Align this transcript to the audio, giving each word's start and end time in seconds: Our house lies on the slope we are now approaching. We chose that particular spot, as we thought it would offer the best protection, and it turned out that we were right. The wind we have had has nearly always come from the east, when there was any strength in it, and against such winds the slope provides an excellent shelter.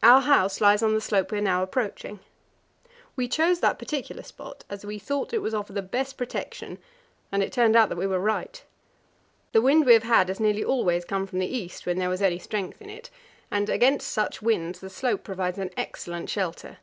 Our 0.00 0.20
house 0.20 0.60
lies 0.60 0.80
on 0.80 0.94
the 0.94 1.00
slope 1.00 1.32
we 1.32 1.38
are 1.38 1.40
now 1.40 1.60
approaching. 1.60 2.20
We 3.16 3.26
chose 3.26 3.58
that 3.58 3.80
particular 3.80 4.22
spot, 4.22 4.62
as 4.70 4.86
we 4.86 5.00
thought 5.00 5.32
it 5.34 5.38
would 5.40 5.54
offer 5.54 5.72
the 5.72 5.82
best 5.82 6.16
protection, 6.16 6.78
and 7.32 7.42
it 7.42 7.50
turned 7.50 7.74
out 7.74 7.88
that 7.88 7.98
we 7.98 8.06
were 8.06 8.20
right. 8.20 8.62
The 9.50 9.60
wind 9.60 9.84
we 9.84 9.94
have 9.94 10.04
had 10.04 10.28
has 10.28 10.38
nearly 10.38 10.62
always 10.62 11.04
come 11.04 11.26
from 11.26 11.40
the 11.40 11.48
east, 11.52 11.84
when 11.84 11.98
there 11.98 12.08
was 12.08 12.22
any 12.22 12.38
strength 12.38 12.80
in 12.80 12.90
it, 12.90 13.10
and 13.50 13.68
against 13.68 14.06
such 14.06 14.40
winds 14.40 14.78
the 14.78 14.88
slope 14.88 15.24
provides 15.24 15.58
an 15.58 15.70
excellent 15.76 16.30
shelter. 16.30 16.76